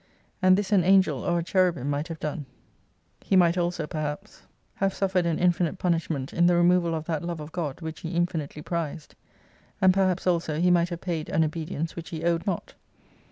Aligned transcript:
And 0.41 0.57
this 0.57 0.71
an 0.71 0.83
Angel 0.83 1.23
or 1.23 1.37
a 1.37 1.43
Cherubim 1.43 1.87
might 1.87 2.07
have 2.07 2.19
done. 2.19 2.47
103 3.27 3.29
He 3.29 3.35
might 3.35 3.55
also 3.55 3.85
perhaps 3.85 4.47
have 4.77 4.95
suffered 4.95 5.27
an 5.27 5.37
infinite 5.37 5.77
punishment 5.77 6.33
in 6.33 6.47
the 6.47 6.55
removal 6.55 6.95
of 6.95 7.05
that 7.05 7.21
Love 7.23 7.39
of 7.39 7.51
God 7.51 7.81
which 7.81 7.99
he 7.99 8.09
infinitely 8.15 8.63
prized: 8.63 9.13
and 9.79 9.93
perhaps 9.93 10.25
also 10.25 10.59
he 10.59 10.71
might 10.71 10.89
have 10.89 11.01
paid 11.01 11.29
an 11.29 11.43
obedience 11.43 11.95
which 11.95 12.09
he 12.09 12.23
owed 12.23 12.47
not. 12.47 12.73